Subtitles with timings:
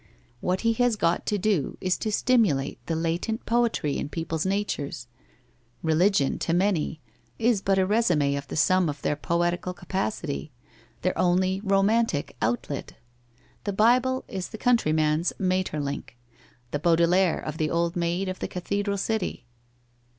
[0.39, 5.05] What he has got to do is to stimulate the latent poetry in people's natures.
[5.83, 6.99] Religion, to many,
[7.37, 10.51] is but a resume of the Him of their poetical capacity,
[11.03, 12.93] their only romantic outlet.
[13.63, 16.17] The Bible is the country man's Maeterlinck,
[16.71, 19.45] the Baudelaire '<[' the old maid of the cathedral city.'